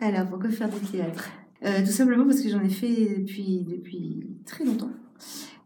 Alors, 0.00 0.28
pourquoi 0.28 0.50
faire 0.50 0.68
du 0.68 0.86
théâtre 0.86 1.28
euh, 1.64 1.80
Tout 1.84 1.90
simplement 1.90 2.24
parce 2.24 2.40
que 2.40 2.48
j'en 2.48 2.62
ai 2.62 2.68
fait 2.68 3.18
depuis, 3.18 3.64
depuis 3.64 4.26
très 4.46 4.64
longtemps. 4.64 4.92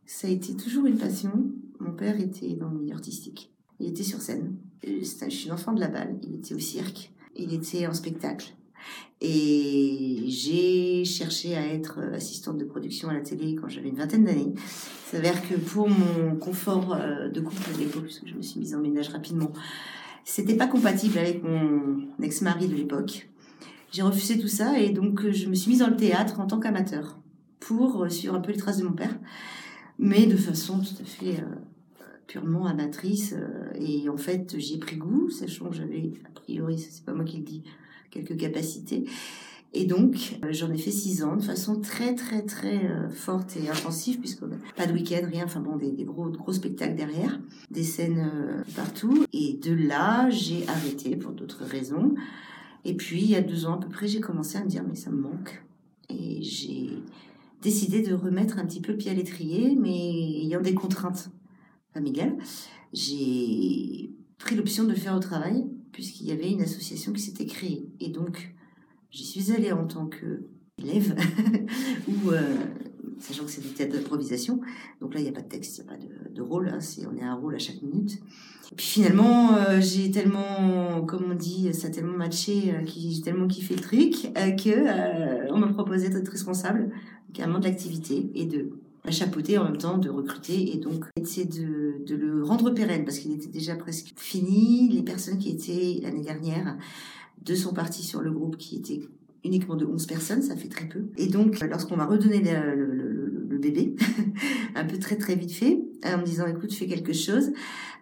Ça 0.07 0.29
a 0.29 0.31
été 0.31 0.57
toujours 0.57 0.87
une 0.87 0.97
passion. 0.97 1.33
Mon 1.81 1.93
père 1.93 2.19
était 2.19 2.55
dans 2.55 2.71
le 2.71 2.79
milieu 2.79 2.95
artistique. 2.95 3.53
Il 3.79 3.89
était 3.89 4.03
sur 4.03 4.23
scène. 4.23 4.57
Je 4.83 5.05
suis 5.05 5.47
une 5.47 5.53
enfant 5.53 5.73
de 5.73 5.81
la 5.81 5.89
balle. 5.89 6.19
Il 6.23 6.37
était 6.37 6.55
au 6.55 6.59
cirque. 6.59 7.13
Il 7.37 7.53
était 7.53 7.87
en 7.87 7.93
spectacle. 7.93 8.55
Et 9.21 10.25
j'ai 10.29 11.05
cherché 11.05 11.55
à 11.55 11.67
être 11.67 12.01
assistante 12.15 12.59
de 12.59 12.65
production 12.65 13.09
à 13.09 13.15
la 13.15 13.21
télé 13.21 13.55
quand 13.55 13.69
j'avais 13.69 13.91
une 13.91 13.97
vingtaine 13.97 14.25
d'années. 14.25 14.55
Il 14.55 15.11
s'avère 15.11 15.47
que 15.47 15.55
pour 15.55 15.89
mon 15.89 16.37
confort 16.37 16.95
euh, 16.95 17.29
de 17.29 17.41
couple 17.41 17.71
à 17.75 17.79
l'époque, 17.79 18.05
puisque 18.05 18.27
je 18.27 18.35
me 18.35 18.43
suis 18.43 18.59
mise 18.59 18.75
en 18.75 18.81
ménage 18.81 19.11
rapidement, 19.11 19.53
c'était 20.25 20.57
pas 20.57 20.67
compatible 20.67 21.19
avec 21.19 21.43
mon 21.43 22.09
ex-mari 22.21 22.67
de 22.69 22.75
l'époque. 22.75 23.29
J'ai 23.93 24.03
refusé 24.03 24.39
tout 24.39 24.49
ça 24.49 24.79
et 24.79 24.91
donc 24.91 25.31
je 25.31 25.49
me 25.49 25.55
suis 25.55 25.71
mise 25.71 25.81
dans 25.81 25.89
le 25.89 25.97
théâtre 25.97 26.41
en 26.41 26.47
tant 26.47 26.59
qu'amateur 26.59 27.19
pour 27.61 28.11
suivre 28.11 28.35
un 28.35 28.41
peu 28.41 28.51
les 28.53 28.59
traces 28.59 28.79
de 28.79 28.85
mon 28.85 28.93
père, 28.93 29.17
mais 29.99 30.27
de 30.27 30.37
façon 30.37 30.81
tout 30.81 31.01
à 31.01 31.05
fait 31.05 31.41
euh, 31.41 31.45
purement 32.27 32.67
amatrice. 32.67 33.35
Euh, 33.37 33.71
et 33.75 34.09
en 34.09 34.17
fait, 34.17 34.59
j'y 34.59 34.75
ai 34.75 34.79
pris 34.79 34.97
goût, 34.97 35.31
sachant 35.31 35.69
que 35.69 35.77
j'avais, 35.77 36.13
a 36.25 36.31
priori, 36.31 36.79
c'est 36.79 37.05
pas 37.05 37.13
moi 37.13 37.25
qui 37.25 37.37
le 37.37 37.45
dis, 37.45 37.63
quelques 38.11 38.37
capacités. 38.37 39.05
Et 39.75 39.87
donc, 39.87 40.39
euh, 40.45 40.49
j'en 40.51 40.71
ai 40.71 40.77
fait 40.77 40.91
six 40.91 41.23
ans 41.23 41.37
de 41.37 41.43
façon 41.43 41.81
très, 41.81 42.15
très, 42.15 42.43
très 42.43 42.85
euh, 42.85 43.09
forte 43.09 43.57
et 43.57 43.71
intensive, 43.71 44.19
puisque 44.19 44.45
pas 44.77 44.87
de 44.87 44.93
week-end, 44.93 45.27
rien, 45.27 45.45
enfin 45.45 45.61
bon, 45.61 45.77
des, 45.77 46.05
gros, 46.05 46.53
spectacles 46.53 46.95
derrière, 46.95 47.41
des 47.71 47.83
scènes 47.83 48.31
euh, 48.35 48.63
partout. 48.77 49.25
Et 49.33 49.55
de 49.55 49.73
là, 49.73 50.29
j'ai 50.29 50.69
arrêté 50.69 51.17
pour 51.17 51.33
d'autres 51.33 51.65
raisons. 51.65 52.15
Et 52.85 52.95
puis, 52.95 53.23
il 53.23 53.31
y 53.31 53.37
a 53.37 53.43
deux 53.43 53.67
ans 53.67 53.75
à 53.75 53.79
peu 53.79 53.89
près, 53.89 54.09
j'ai 54.09 54.21
commencé 54.21 54.59
à 54.59 54.65
me 54.65 54.69
dire, 54.69 54.85
mais 54.87 54.95
ça 54.95 55.11
me 55.11 55.21
manque. 55.21 55.65
Et 56.09 56.43
j'ai 56.43 56.91
décidé 57.61 58.03
de 58.03 58.15
remettre 58.15 58.59
un 58.59 58.67
petit 58.67 58.81
peu 58.81 58.93
le 58.93 58.99
pied 58.99 59.11
à 59.11 59.15
l'étrier, 59.15 59.77
mais 59.77 60.43
ayant 60.43 60.61
des 60.61 60.75
contraintes 60.75 61.31
familiales. 61.95 62.37
J'ai 62.93 64.11
pris 64.39 64.57
l'option 64.57 64.85
de 64.85 64.91
le 64.91 64.97
faire 64.97 65.15
au 65.15 65.21
travail, 65.21 65.65
puisqu'il 65.93 66.27
y 66.27 66.33
avait 66.33 66.51
une 66.51 66.63
association 66.63 67.13
qui 67.13 67.21
s'était 67.21 67.47
créée. 67.47 67.87
Et 68.01 68.09
donc, 68.09 68.53
J'y 69.13 69.27
suis 69.27 69.53
allée 69.53 69.73
en 69.73 69.87
tant 69.87 70.07
qu'élève, 70.07 71.15
ou 72.09 72.31
euh, 72.31 72.57
sachant 73.19 73.45
que 73.45 73.51
c'est 73.51 73.61
du 73.61 73.69
théâtre 73.69 73.95
d'improvisation. 73.95 74.61
Donc 75.01 75.15
là, 75.15 75.21
il 75.21 75.25
n'y 75.25 75.29
a 75.29 75.33
pas 75.33 75.43
de 75.43 75.49
texte, 75.49 75.79
il 75.79 75.85
n'y 75.85 75.89
a 75.89 75.93
pas 75.93 76.31
de, 76.31 76.43
rôle, 76.43 76.69
hein, 76.69 76.81
c'est, 76.81 77.07
on 77.07 77.17
est 77.17 77.23
un 77.23 77.35
rôle 77.35 77.55
à 77.55 77.59
chaque 77.59 77.83
minute. 77.83 78.19
Et 78.73 78.75
puis 78.75 78.87
finalement, 78.87 79.55
euh, 79.55 79.81
j'ai 79.81 80.11
tellement, 80.11 81.03
comme 81.03 81.31
on 81.31 81.35
dit, 81.35 81.73
ça 81.75 81.89
a 81.89 81.91
tellement 81.91 82.17
matché, 82.17 82.75
euh, 82.75 82.87
j'ai 82.87 83.21
tellement 83.21 83.47
kiffé 83.47 83.75
le 83.75 83.81
truc, 83.81 84.33
que 84.35 85.53
on 85.53 85.59
m'a 85.59 85.69
proposé 85.69 86.09
d'être 86.09 86.31
responsable 86.31 86.91
carrément 87.33 87.59
de 87.59 87.65
l'activité 87.65 88.31
et 88.35 88.47
de 88.47 88.71
la 89.05 89.11
chapeauter 89.11 89.59
en 89.59 89.65
même 89.65 89.79
temps, 89.79 89.99
de 89.99 90.09
recruter 90.09 90.75
et 90.75 90.79
donc 90.79 91.07
essayer 91.17 91.47
de, 91.47 92.05
de 92.07 92.15
le 92.15 92.45
rendre 92.45 92.71
pérenne 92.71 93.05
parce 93.05 93.19
qu'il 93.19 93.33
était 93.33 93.49
déjà 93.49 93.75
presque 93.75 94.13
fini. 94.17 94.89
Les 94.91 95.03
personnes 95.03 95.39
qui 95.39 95.51
étaient 95.51 96.01
l'année 96.03 96.23
dernière 96.23 96.77
de 97.45 97.55
son 97.55 97.73
parti 97.73 98.03
sur 98.03 98.21
le 98.21 98.31
groupe 98.31 98.57
qui 98.57 98.77
était 98.77 99.01
uniquement 99.45 99.77
de 99.77 99.85
11 99.85 100.07
personnes, 100.07 100.43
ça 100.43 100.57
fait 100.57 100.69
très 100.69 100.87
peu. 100.87 101.07
Et 101.17 101.27
donc, 101.27 101.61
lorsqu'on 101.61 101.97
m'a 101.97 102.07
redonné 102.07 102.41
le, 102.41 103.59
bébé, 103.59 103.95
un 104.75 104.85
peu 104.85 104.99
très 104.99 105.17
très 105.17 105.35
vite 105.35 105.53
fait, 105.53 105.81
en 106.05 106.19
me 106.19 106.25
disant 106.25 106.47
écoute, 106.47 106.73
fais 106.73 106.87
quelque 106.87 107.13
chose. 107.13 107.53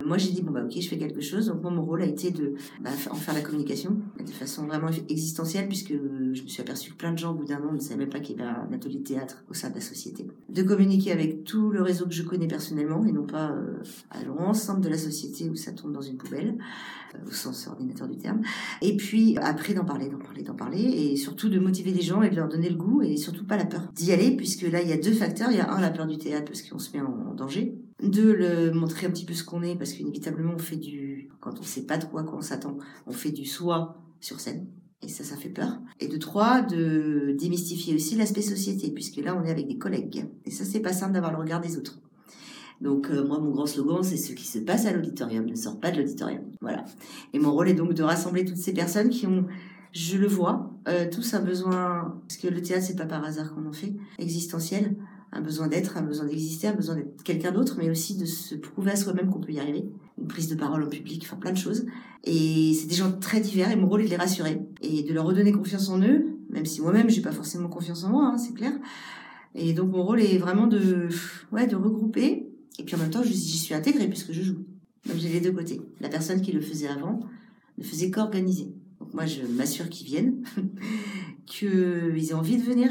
Moi, 0.05 0.17
j'ai 0.17 0.31
dit 0.31 0.42
bon 0.42 0.53
bah 0.53 0.62
ok, 0.64 0.81
je 0.81 0.89
fais 0.89 0.97
quelque 0.97 1.20
chose. 1.20 1.47
Donc 1.47 1.62
moi, 1.62 1.70
mon 1.70 1.84
rôle 1.84 2.03
a 2.03 2.06
été 2.06 2.31
de 2.31 2.55
bah, 2.81 2.91
en 3.11 3.14
faire 3.14 3.34
la 3.34 3.42
communication 3.42 3.98
de 4.19 4.31
façon 4.31 4.67
vraiment 4.67 4.89
existentielle, 5.08 5.69
puisque 5.69 5.92
je 5.92 6.42
me 6.42 6.48
suis 6.48 6.62
aperçu 6.62 6.92
que 6.92 6.97
plein 6.97 7.12
de 7.12 7.19
gens 7.19 7.33
au 7.33 7.34
bout 7.34 7.45
d'un 7.45 7.58
moment 7.58 7.73
ne 7.73 7.81
savaient 7.81 7.97
même 7.97 8.11
pas 8.11 8.20
qu'il 8.20 8.39
y 8.39 8.41
avait 8.41 8.51
un 8.51 8.73
atelier 8.73 9.03
théâtre 9.03 9.45
au 9.51 9.55
sein 9.55 9.70
de 9.70 9.75
la 9.75 9.81
société. 9.81 10.27
De 10.48 10.62
communiquer 10.62 11.12
avec 11.12 11.45
tout 11.45 11.70
le 11.70 11.83
réseau 11.83 12.06
que 12.06 12.14
je 12.14 12.23
connais 12.23 12.47
personnellement 12.47 13.05
et 13.05 13.12
non 13.12 13.25
pas 13.25 13.51
euh, 13.51 13.83
à 14.11 14.23
l'ensemble 14.24 14.80
de 14.80 14.89
la 14.89 14.98
société 14.98 15.48
où 15.51 15.57
ça 15.57 15.73
tombe 15.73 15.92
dans 15.92 16.01
une 16.01 16.17
poubelle, 16.17 16.57
euh, 17.14 17.29
au 17.29 17.33
sens 17.33 17.67
ordinateur 17.67 18.08
du 18.08 18.17
terme. 18.17 18.41
Et 18.83 18.97
puis 18.97 19.36
après 19.39 19.74
d'en 19.74 19.85
parler, 19.85 20.08
d'en 20.08 20.18
parler, 20.18 20.42
d'en 20.42 20.55
parler, 20.55 20.80
et 20.80 21.17
surtout 21.17 21.48
de 21.48 21.58
motiver 21.58 21.92
les 21.92 22.02
gens 22.02 22.23
et 22.23 22.30
de 22.30 22.36
leur 22.36 22.48
donner 22.48 22.68
le 22.68 22.77
goût 22.77 23.02
et 23.02 23.17
surtout 23.17 23.45
pas 23.45 23.57
la 23.57 23.67
peur 23.67 23.83
d'y 23.95 24.12
aller, 24.12 24.36
puisque 24.36 24.62
là 24.62 24.80
il 24.83 24.89
y 24.89 24.92
a 24.92 24.97
deux 24.97 25.12
facteurs. 25.12 25.51
Il 25.51 25.57
y 25.57 25.61
a 25.61 25.70
un 25.70 25.80
la 25.80 25.91
peur 25.91 26.07
du 26.07 26.18
théâtre 26.20 26.47
parce 26.47 26.63
qu'on 26.63 26.79
se 26.79 26.97
met 26.97 27.03
en 27.03 27.35
danger 27.35 27.81
de 28.03 28.31
le 28.31 28.73
montrer 28.73 29.07
un 29.07 29.11
petit 29.11 29.25
peu 29.25 29.35
ce 29.35 29.45
qu'on 29.45 29.63
est, 29.63 29.77
parce 29.77 29.92
qu'inévitablement 29.92 30.55
on 30.55 30.58
fait 30.58 30.77
du, 30.77 31.29
quand 31.41 31.58
on 31.58 31.63
sait 31.63 31.86
pas 31.86 31.98
de 31.98 32.05
quoi, 32.05 32.25
on 32.33 32.41
s'attend, 32.41 32.79
on 33.07 33.13
fait 33.13 33.31
du 33.31 33.45
soi 33.45 33.97
sur 34.20 34.41
scène. 34.41 34.67
Et 35.03 35.09
ça, 35.09 35.25
ça 35.25 35.36
fait 35.36 35.48
peur. 35.48 35.79
Et 35.98 36.09
de 36.09 36.19
trois, 36.19 36.61
de 36.61 37.35
démystifier 37.39 37.95
aussi 37.95 38.17
l'aspect 38.17 38.42
société, 38.42 38.91
puisque 38.91 39.17
là, 39.17 39.35
on 39.35 39.45
est 39.45 39.51
avec 39.51 39.67
des 39.67 39.79
collègues. 39.79 40.27
Et 40.45 40.51
ça, 40.51 40.64
c'est 40.67 40.80
pas 40.80 40.92
simple 40.92 41.14
d'avoir 41.14 41.33
le 41.33 41.39
regard 41.39 41.63
des 41.63 41.79
autres. 41.79 41.98
Donc, 42.83 43.09
euh, 43.11 43.27
moi, 43.27 43.39
mon 43.39 43.51
grand 43.51 43.64
slogan, 43.64 44.03
c'est 44.03 44.19
ce 44.19 44.33
qui 44.33 44.47
se 44.47 44.59
passe 44.59 44.85
à 44.85 44.92
l'auditorium 44.92 45.47
ne 45.47 45.55
sort 45.55 45.80
pas 45.80 45.91
de 45.91 45.98
l'auditorium. 45.98 46.42
Voilà. 46.61 46.85
Et 47.33 47.39
mon 47.39 47.53
rôle 47.53 47.70
est 47.70 47.75
donc 47.75 47.95
de 47.95 48.03
rassembler 48.03 48.45
toutes 48.45 48.59
ces 48.59 48.75
personnes 48.75 49.09
qui 49.09 49.27
ont, 49.27 49.47
je 49.92 50.19
le 50.19 50.27
vois, 50.27 50.70
euh, 50.86 51.09
tous 51.11 51.33
un 51.33 51.41
besoin, 51.41 52.20
parce 52.29 52.36
que 52.36 52.48
le 52.48 52.61
théâtre, 52.61 52.85
c'est 52.85 52.97
pas 52.97 53.07
par 53.07 53.25
hasard 53.25 53.55
qu'on 53.55 53.67
en 53.67 53.73
fait, 53.73 53.95
existentiel, 54.19 54.97
un 55.33 55.41
besoin 55.41 55.68
d'être, 55.68 55.96
un 55.96 56.02
besoin 56.02 56.27
d'exister, 56.27 56.68
un 56.68 56.74
besoin 56.74 56.96
d'être 56.96 57.23
quelqu'un 57.23 57.52
d'autre, 57.52 57.77
mais 57.79 57.89
aussi 57.91 58.17
de 58.17 58.24
se 58.24 58.55
prouver 58.55 58.91
à 58.91 58.96
soi-même 58.96 59.30
qu'on 59.30 59.41
peut 59.41 59.52
y 59.52 59.61
arriver. 59.61 59.85
Une 60.18 60.27
prise 60.27 60.48
de 60.48 60.57
parole 60.57 60.83
en 60.83 60.89
public, 60.89 61.23
enfin 61.24 61.36
plein 61.36 61.52
de 61.52 61.58
choses. 61.58 61.86
Et 62.24 62.74
c'est 62.74 62.86
des 62.86 62.96
gens 62.96 63.13
très 63.13 63.41
divers 63.41 63.70
et 63.70 63.77
mon 63.77 63.89
rôle 63.89 64.02
est 64.02 64.07
de 64.07 64.11
les 64.11 64.17
rassurer 64.17 64.61
et 64.83 65.02
de 65.02 65.13
leur 65.14 65.24
redonner 65.24 65.52
confiance 65.52 65.89
en 65.89 66.01
eux, 66.02 66.27
même 66.51 66.67
si 66.67 66.80
moi-même 66.80 67.08
j'ai 67.08 67.23
pas 67.23 67.33
forcément 67.33 67.68
confiance 67.68 68.05
en 68.05 68.11
moi, 68.11 68.33
hein, 68.35 68.39
c'est 68.39 68.55
clair. 68.55 68.73
Et 69.55 69.73
donc 69.73 69.92
mon 69.92 70.02
rôle 70.02 70.20
est 70.20 70.39
vraiment 70.39 70.67
de, 70.67 71.08
ouais, 71.52 71.67
de 71.67 71.77
regrouper. 71.77 72.47
Et 72.79 72.85
puis 72.85 72.95
en 72.97 72.98
même 72.98 73.11
temps, 73.11 73.23
j'y 73.23 73.36
suis 73.36 73.74
intégrée 73.74 74.08
puisque 74.08 74.33
je 74.33 74.42
joue. 74.42 74.64
Donc 75.07 75.17
j'ai 75.17 75.29
les 75.29 75.41
deux 75.41 75.52
côtés. 75.52 75.80
La 76.01 76.08
personne 76.08 76.41
qui 76.41 76.52
le 76.52 76.61
faisait 76.61 76.89
avant 76.89 77.20
ne 77.79 77.85
faisait 77.85 78.11
qu'organiser. 78.11 78.73
Donc 78.98 79.14
moi, 79.14 79.27
je 79.27 79.42
m'assure 79.42 79.89
qu'ils 79.89 80.07
viennent, 80.07 80.42
qu'ils 81.47 82.30
aient 82.30 82.35
envie 82.35 82.58
de 82.58 82.62
venir, 82.62 82.91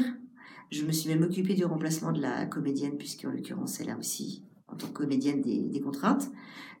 je 0.70 0.84
me 0.84 0.92
suis 0.92 1.08
même 1.08 1.22
occupée 1.22 1.54
du 1.54 1.64
remplacement 1.64 2.12
de 2.12 2.20
la 2.20 2.46
comédienne, 2.46 2.96
puisque 2.96 3.24
en 3.24 3.30
l'occurrence, 3.30 3.80
elle 3.80 3.90
a 3.90 3.98
aussi, 3.98 4.44
en 4.68 4.76
tant 4.76 4.86
que 4.86 4.92
comédienne, 4.92 5.42
des, 5.42 5.80
contraintes. 5.80 6.30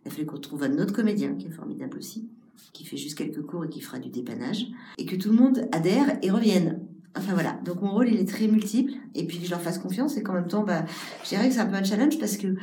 Il 0.04 0.08
a 0.08 0.10
fallu 0.10 0.26
qu'on 0.26 0.38
trouve 0.38 0.62
un 0.62 0.78
autre 0.78 0.94
comédien, 0.94 1.34
qui 1.34 1.48
est 1.48 1.50
formidable 1.50 1.98
aussi, 1.98 2.28
qui 2.72 2.84
fait 2.84 2.96
juste 2.96 3.18
quelques 3.18 3.42
cours 3.42 3.64
et 3.64 3.68
qui 3.68 3.80
fera 3.80 3.98
du 3.98 4.08
dépannage, 4.08 4.66
et 4.98 5.06
que 5.06 5.16
tout 5.16 5.30
le 5.30 5.36
monde 5.36 5.68
adhère 5.72 6.18
et 6.22 6.30
revienne. 6.30 6.80
Enfin 7.16 7.32
voilà, 7.34 7.60
donc 7.64 7.82
mon 7.82 7.90
rôle 7.90 8.08
il 8.08 8.20
est 8.20 8.28
très 8.28 8.46
multiple, 8.46 8.92
et 9.14 9.26
puis 9.26 9.38
que 9.38 9.44
je 9.44 9.50
leur 9.50 9.60
fasse 9.60 9.78
confiance, 9.78 10.16
et 10.16 10.22
qu'en 10.22 10.34
même 10.34 10.46
temps, 10.46 10.62
bah, 10.62 10.84
je 11.24 11.30
dirais 11.30 11.48
que 11.48 11.54
c'est 11.54 11.60
un 11.60 11.66
peu 11.66 11.74
un 11.74 11.84
challenge 11.84 12.18
parce 12.18 12.36
que 12.36 12.54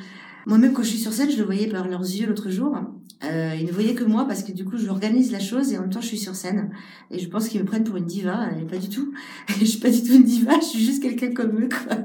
moi-même, 0.46 0.72
quand 0.72 0.84
je 0.84 0.88
suis 0.88 1.00
sur 1.00 1.12
scène, 1.12 1.30
je 1.30 1.38
le 1.38 1.44
voyais 1.44 1.68
par 1.68 1.86
leurs 1.90 2.02
yeux 2.02 2.26
l'autre 2.26 2.50
jour. 2.50 2.74
Euh, 3.24 3.56
ils 3.60 3.66
ne 3.66 3.72
voyaient 3.72 3.96
que 3.96 4.04
moi 4.04 4.26
parce 4.26 4.44
que 4.44 4.52
du 4.52 4.64
coup, 4.64 4.78
je 4.78 4.88
organise 4.90 5.32
la 5.32 5.40
chose 5.40 5.74
et 5.74 5.78
en 5.78 5.82
même 5.82 5.90
temps, 5.90 6.02
je 6.02 6.08
suis 6.08 6.18
sur 6.18 6.36
scène. 6.36 6.72
Et 7.10 7.20
je 7.20 7.28
pense 7.30 7.50
qu'ils 7.50 7.62
me 7.62 7.66
prennent 7.66 7.84
pour 7.84 7.98
une 7.98 8.06
diva. 8.06 8.50
Et 8.60 8.66
pas 8.66 8.78
du 8.78 8.90
tout. 8.90 9.14
je 9.60 9.66
suis 9.66 9.80
pas 9.80 9.90
du 9.90 10.04
tout 10.04 10.14
une 10.14 10.24
diva. 10.24 10.54
Je 10.60 10.66
suis 10.66 10.86
juste 10.86 11.02
quelqu'un 11.02 11.34
comme 11.34 11.60
eux. 11.64 11.70
Quoi. 11.70 11.98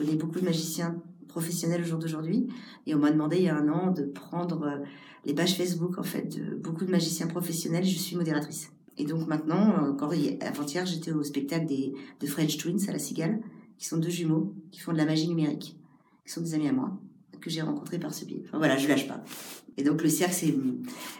Y 0.00 0.12
a 0.12 0.16
beaucoup 0.16 0.40
de 0.40 0.44
magiciens 0.44 0.96
professionnels 1.28 1.82
au 1.82 1.84
jour 1.84 1.98
d'aujourd'hui. 1.98 2.48
Et 2.86 2.94
on 2.94 2.98
m'a 2.98 3.10
demandé 3.10 3.38
il 3.38 3.44
y 3.44 3.48
a 3.48 3.56
un 3.56 3.68
an 3.68 3.90
de 3.90 4.04
prendre 4.04 4.62
euh, 4.62 4.78
les 5.24 5.34
pages 5.34 5.56
Facebook 5.56 5.98
en 5.98 6.02
fait 6.02 6.36
de 6.36 6.54
beaucoup 6.56 6.84
de 6.84 6.90
magiciens 6.90 7.26
professionnels. 7.26 7.84
Je 7.84 7.98
suis 7.98 8.16
modératrice. 8.16 8.70
Et 8.98 9.04
donc 9.04 9.26
maintenant, 9.26 9.88
encore 9.88 10.12
avant-hier, 10.40 10.84
j'étais 10.84 11.12
au 11.12 11.22
spectacle 11.22 11.66
des, 11.66 11.94
de 12.20 12.26
French 12.26 12.58
Twins 12.58 12.88
à 12.88 12.92
la 12.92 12.98
Cigale, 12.98 13.40
qui 13.78 13.86
sont 13.86 13.96
deux 13.96 14.10
jumeaux, 14.10 14.54
qui 14.70 14.80
font 14.80 14.92
de 14.92 14.98
la 14.98 15.06
magie 15.06 15.26
numérique, 15.26 15.78
qui 16.26 16.32
sont 16.32 16.42
des 16.42 16.54
amis 16.54 16.68
à 16.68 16.72
moi 16.72 16.98
que 17.40 17.50
j'ai 17.50 17.62
rencontré 17.62 17.98
par 17.98 18.14
ce 18.14 18.24
biais. 18.24 18.44
Voilà, 18.52 18.76
je 18.76 18.88
lâche 18.88 19.08
pas. 19.08 19.22
Et 19.76 19.82
donc 19.82 20.02
le 20.02 20.08
cirque, 20.08 20.32
c'est, 20.32 20.54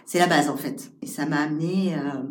c'est 0.07 0.19
la 0.19 0.27
base 0.27 0.49
en 0.49 0.57
fait. 0.57 0.93
Et 1.03 1.07
ça 1.07 1.27
m'a 1.27 1.39
amené, 1.39 1.95
euh, 1.95 2.23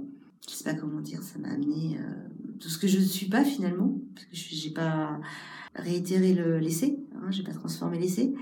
je 0.48 0.54
sais 0.54 0.64
pas 0.64 0.74
comment 0.74 1.02
dire, 1.02 1.24
ça 1.24 1.40
m'a 1.40 1.50
amené 1.50 1.98
euh, 1.98 2.12
tout 2.60 2.70
ce 2.70 2.78
que 2.78 2.88
je 2.88 3.00
ne 3.00 3.04
suis 3.04 3.28
pas 3.28 3.44
finalement, 3.44 3.96
parce 4.14 4.26
que 4.26 4.56
j'ai 4.56 4.72
pas 4.72 5.20
réitéré 5.76 6.34
le 6.34 6.60
l'essai, 6.60 7.00
hein, 7.16 7.32
j'ai 7.32 7.44
pas 7.44 7.54
transformé 7.54 8.00
l'essai, 8.00 8.34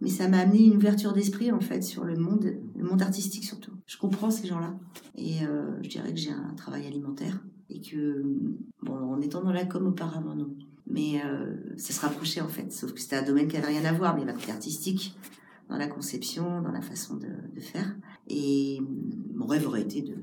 mais 0.00 0.08
ça 0.08 0.28
m'a 0.28 0.38
amené 0.38 0.64
une 0.64 0.76
ouverture 0.76 1.12
d'esprit 1.12 1.52
en 1.52 1.60
fait 1.60 1.82
sur 1.82 2.04
le 2.04 2.16
monde, 2.16 2.54
le 2.76 2.84
monde 2.84 3.02
artistique 3.02 3.44
surtout. 3.44 3.72
Je 3.86 3.96
comprends 3.96 4.30
ces 4.30 4.46
gens-là 4.46 4.78
et 5.16 5.44
euh, 5.44 5.82
je 5.82 5.88
dirais 5.88 6.12
que 6.12 6.18
j'ai 6.18 6.30
un 6.30 6.54
travail 6.56 6.86
alimentaire 6.86 7.42
et 7.70 7.80
que 7.80 8.22
bon, 8.82 8.94
en 8.94 9.20
étant 9.20 9.42
dans 9.42 9.52
la 9.52 9.64
com 9.64 9.86
auparavant 9.86 10.34
non, 10.34 10.54
mais 10.86 11.22
euh, 11.24 11.54
ça 11.76 11.92
se 11.92 12.00
rapprochait 12.00 12.40
en 12.40 12.48
fait. 12.48 12.72
Sauf 12.72 12.92
que 12.92 13.00
c'était 13.00 13.16
un 13.16 13.22
domaine 13.22 13.48
qui 13.48 13.56
n'avait 13.56 13.78
rien 13.78 13.84
à 13.84 13.92
voir, 13.92 14.16
mais 14.16 14.24
la 14.24 14.32
côté 14.32 14.52
artistique, 14.52 15.16
dans 15.68 15.76
la 15.76 15.86
conception, 15.86 16.60
dans 16.60 16.72
la 16.72 16.82
façon 16.82 17.16
de, 17.16 17.60
faire. 17.60 17.96
Et 18.28 18.80
mon 19.34 19.46
rêve 19.46 19.66
aurait 19.66 19.82
été 19.82 20.02
de, 20.02 20.14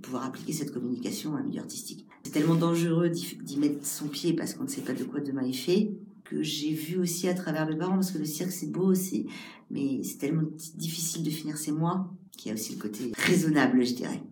pouvoir 0.00 0.24
appliquer 0.24 0.52
cette 0.52 0.72
communication 0.72 1.34
à 1.34 1.40
un 1.40 1.42
milieu 1.42 1.60
artistique. 1.60 2.06
C'est 2.22 2.30
tellement 2.30 2.54
dangereux 2.54 3.08
d'y 3.10 3.58
mettre 3.58 3.84
son 3.84 4.06
pied 4.06 4.32
parce 4.32 4.54
qu'on 4.54 4.62
ne 4.64 4.68
sait 4.68 4.82
pas 4.82 4.92
de 4.92 5.02
quoi 5.02 5.20
demain 5.20 5.42
est 5.42 5.52
fait 5.52 5.90
que 6.24 6.42
j'ai 6.42 6.72
vu 6.72 6.98
aussi 6.98 7.28
à 7.28 7.34
travers 7.34 7.68
le 7.68 7.74
baron 7.74 7.94
parce 7.94 8.10
que 8.10 8.18
le 8.18 8.24
cirque 8.24 8.52
c'est 8.52 8.70
beau 8.70 8.84
aussi 8.84 9.26
mais 9.70 10.02
c'est 10.02 10.18
tellement 10.18 10.48
difficile 10.76 11.22
de 11.24 11.30
finir 11.30 11.56
ses 11.56 11.72
mois 11.72 12.14
qu'il 12.36 12.48
y 12.48 12.52
a 12.52 12.54
aussi 12.54 12.74
le 12.74 12.80
côté 12.80 13.12
raisonnable 13.16 13.84
je 13.84 13.94
dirais 13.94 14.22